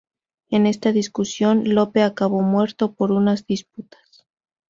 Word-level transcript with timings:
En 0.49 0.65
esta 0.65 0.91
discusión 0.91 1.75
Lope 1.75 2.01
acabó 2.01 2.41
muerto 2.41 2.93
por 2.95 3.11
unas 3.11 3.45
disputas. 3.45 4.25